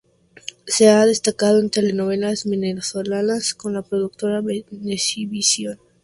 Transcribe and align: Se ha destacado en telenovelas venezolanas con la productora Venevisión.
Se 0.65 0.87
ha 0.89 1.05
destacado 1.05 1.59
en 1.59 1.69
telenovelas 1.69 2.49
venezolanas 2.49 3.53
con 3.53 3.73
la 3.73 3.83
productora 3.83 4.41
Venevisión. 4.41 5.77